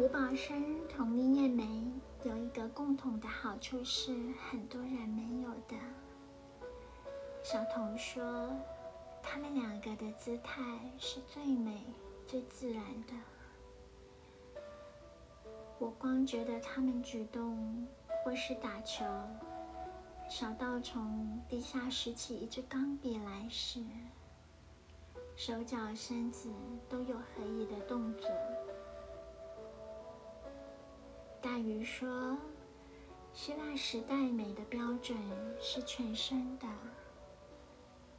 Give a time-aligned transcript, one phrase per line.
[0.00, 1.62] 胡宝生同林叶梅
[2.24, 4.16] 有一个共同的好处是
[4.48, 5.76] 很多人没有的。
[7.42, 8.50] 小童说，
[9.22, 10.62] 他们两个的姿态
[10.98, 11.84] 是最美、
[12.26, 13.12] 最自然的。
[15.78, 17.86] 我光觉得他们举动
[18.24, 19.04] 或是打球，
[20.30, 23.84] 小到从地下拾起一支钢笔来时，
[25.36, 26.48] 手脚身子
[26.88, 28.30] 都有合一的动作。
[31.50, 32.38] 大鱼说
[33.34, 35.18] ：“希腊时代美的标准
[35.60, 36.68] 是全身的，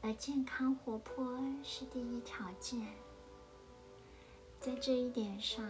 [0.02, 2.86] 而健康活泼是第一条件。
[4.60, 5.66] 在这一点上，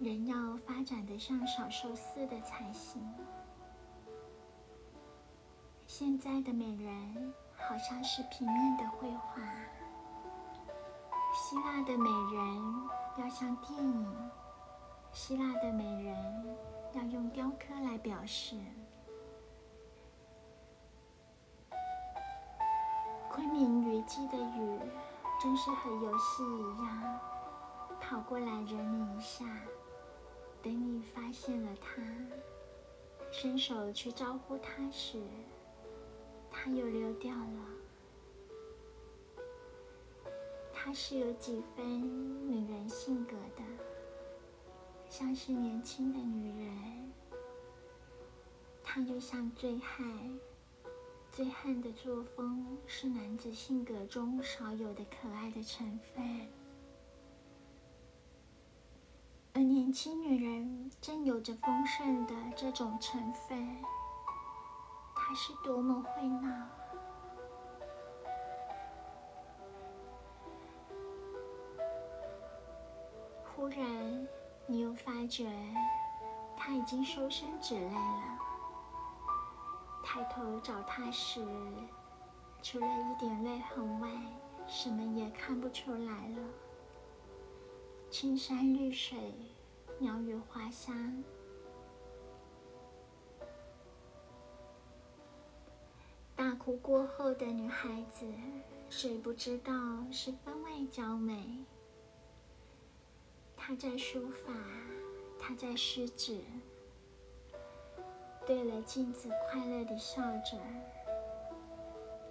[0.00, 3.00] 人要发展的像小兽似的才行。
[5.86, 9.40] 现在的美人好像是平面的绘画，
[11.32, 14.30] 希腊的美人要像电影。”
[15.12, 16.14] 希腊的美人
[16.92, 18.56] 要用雕刻来表示。
[23.30, 24.78] 昆明虞姬的雨，
[25.40, 27.20] 真是和游戏一样，
[28.00, 29.44] 跑过来惹你一下。
[30.62, 32.02] 等你发现了它，
[33.30, 35.22] 伸手去招呼它时，
[36.50, 37.66] 它又溜掉了。
[40.72, 43.62] 它是有几分女人性格的。
[45.18, 47.12] 像是年轻的女人，
[48.84, 50.38] 她就像醉汉，
[51.32, 56.48] 醉汉的作风是男子性格中少有的可爱的成分，
[59.54, 63.76] 而年轻女人正有着丰盛的这种成分，
[65.16, 66.68] 她是多么会闹！
[73.56, 74.07] 忽然。
[74.70, 75.50] 你又发觉，
[76.54, 78.38] 他已经收身止泪了。
[80.04, 81.42] 抬头找他时，
[82.62, 84.10] 除了一点泪痕外，
[84.66, 86.36] 什么也看不出来了。
[88.10, 89.34] 青山绿水，
[89.98, 91.24] 鸟语花香。
[96.36, 98.26] 大哭过后的女孩子，
[98.90, 99.72] 谁不知道
[100.12, 101.64] 是分外娇美？
[103.68, 104.54] 他在书法，
[105.38, 106.40] 他在诗纸，
[108.46, 110.56] 对了镜子快乐地笑着，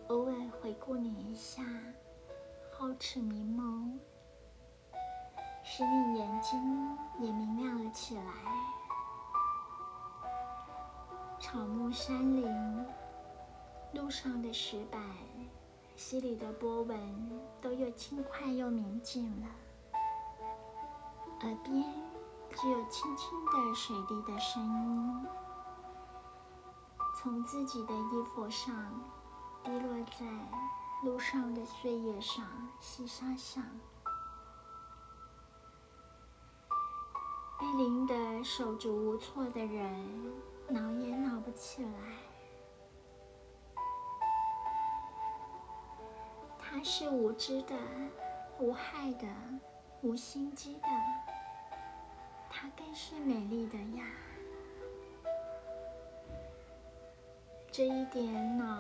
[0.07, 1.63] 偶尔回顾你一下，
[2.75, 3.99] 皓齿明眸，
[5.63, 8.23] 使你眼睛也明亮了起来。
[11.39, 12.83] 草木山林，
[13.93, 14.99] 路上的石板，
[15.95, 16.99] 溪里的波纹，
[17.61, 19.47] 都又轻快又明净了。
[21.41, 21.83] 耳边
[22.51, 25.27] 只有轻轻的水滴的声音，
[27.15, 28.73] 从自己的衣服上
[29.63, 30.25] 滴落在
[31.03, 32.43] 路上的碎叶上、
[32.79, 33.63] 细沙上。
[37.59, 40.33] 被淋得手足无措的人，
[40.69, 41.91] 挠也挠不起来。
[46.57, 47.75] 他是无知的、
[48.59, 49.27] 无害的、
[50.01, 50.87] 无心机的。
[52.59, 54.03] 它更是美丽的呀，
[57.71, 58.79] 这一点恼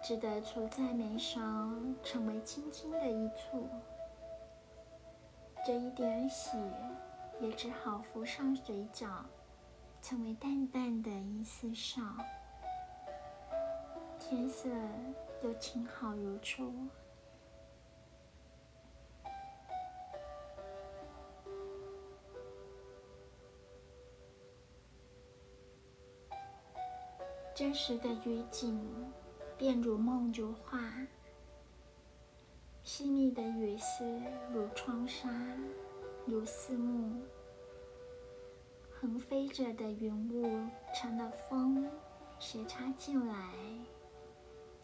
[0.00, 1.40] 值得涂在眉梢，
[2.04, 3.66] 成为轻轻的一簇；
[5.66, 6.56] 这一点喜
[7.40, 9.08] 也只好浮上嘴角，
[10.00, 12.00] 成为淡淡的一丝笑。
[14.16, 14.68] 天色
[15.42, 16.72] 又晴好如初。
[27.58, 28.78] 真实的雨景，
[29.56, 30.78] 便如梦如画；
[32.84, 35.28] 细密的雨丝，如窗纱，
[36.24, 37.20] 如丝幕。
[38.88, 41.90] 横飞着的云雾，成了风，
[42.38, 43.52] 斜插进来，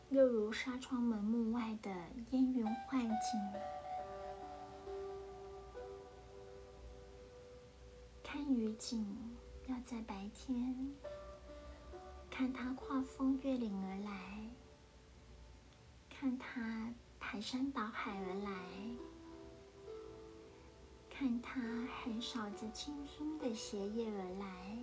[0.08, 1.92] 又如纱窗门幕外的
[2.30, 3.40] 烟云幻境。
[8.24, 9.06] 看雨景，
[9.68, 10.92] 要在白天。
[12.36, 14.50] 看他跨风越岭而来，
[16.10, 18.50] 看他排山倒海而来，
[21.08, 21.60] 看他
[22.02, 24.78] 横扫着轻松的斜叶而来，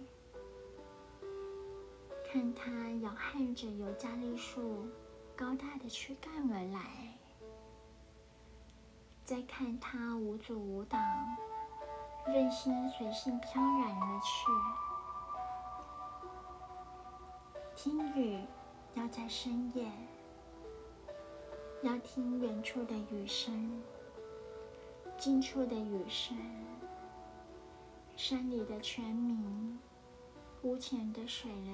[2.32, 4.88] 看他摇撼着尤加利树
[5.36, 7.18] 高大的躯干而来，
[9.26, 11.02] 再看他无阻无挡，
[12.28, 14.48] 任心随性飘然而去。
[17.76, 18.38] 听雨
[18.96, 19.90] 要在深夜，
[21.82, 23.82] 要听远处的雨声，
[25.18, 26.38] 近处的雨声，
[28.16, 29.80] 山里的泉鸣，
[30.62, 31.74] 屋前的水流，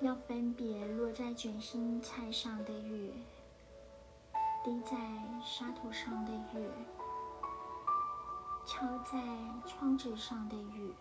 [0.00, 3.12] 要分别落在卷心菜上的雨，
[4.64, 4.96] 滴在
[5.44, 6.66] 沙土上的雨，
[8.66, 9.22] 敲在
[9.66, 10.92] 窗纸上的雨。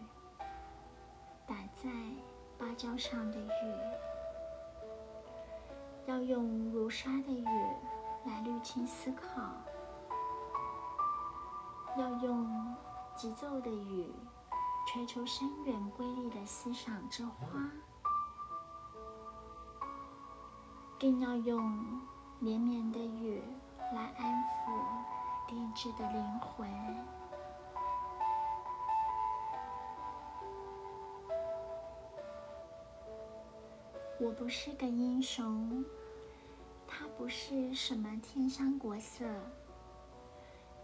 [1.47, 1.89] 打在
[2.57, 3.73] 芭蕉上的雨，
[6.05, 7.45] 要用如沙的雨
[8.25, 9.41] 来滤清思考；
[11.97, 12.75] 要用
[13.15, 14.13] 急奏的雨
[14.85, 17.61] 吹出深远瑰丽的思想之花；
[20.99, 21.63] 更要用
[22.39, 23.41] 绵绵的雨
[23.93, 27.16] 来安抚定制的灵魂。
[34.19, 35.85] 我不是个英雄，
[36.87, 39.23] 他不是什么天香国色，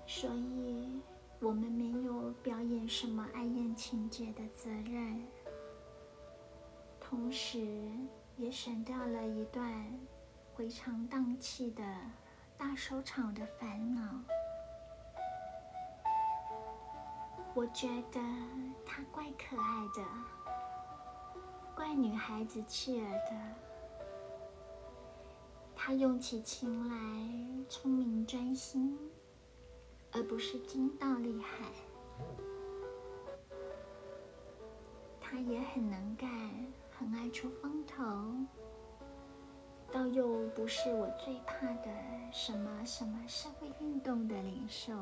[0.06, 1.02] 所以
[1.40, 5.26] 我们没有表演什么爱艳情节的责任，
[7.00, 7.90] 同时
[8.38, 9.92] 也省掉了一段
[10.54, 11.84] 回肠荡气的
[12.56, 14.02] 大收场的烦恼。
[17.56, 18.20] 我觉得
[18.86, 20.04] 他怪可爱的。
[21.76, 23.32] 怪女孩子气儿的，
[25.76, 28.98] 她用起情来聪明专心，
[30.12, 31.66] 而不是精到厉害。
[35.20, 36.30] 她也很能干，
[36.92, 38.04] 很爱出风头，
[39.92, 41.90] 倒又不是我最怕的
[42.32, 44.94] 什么什么社会运动的领袖，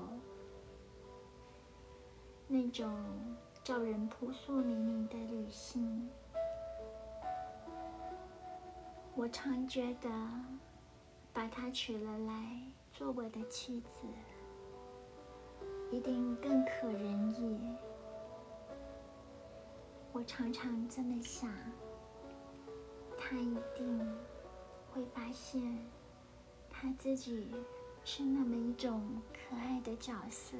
[2.48, 2.90] 那种
[3.62, 6.10] 叫人扑朔迷离的女性。
[9.22, 10.10] 我常觉得，
[11.32, 12.60] 把她娶了来
[12.92, 14.08] 做我的妻子，
[15.92, 17.60] 一定更可人意。
[20.12, 21.54] 我常常这么想，
[23.16, 24.12] 她一定
[24.92, 25.78] 会发现，
[26.68, 27.46] 她自己
[28.04, 30.58] 是那么一种可爱的角色。